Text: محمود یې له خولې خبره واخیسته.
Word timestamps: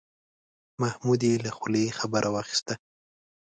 محمود 0.81 1.21
یې 1.27 1.33
له 1.45 1.51
خولې 1.57 1.95
خبره 1.99 2.29
واخیسته. 2.35 2.73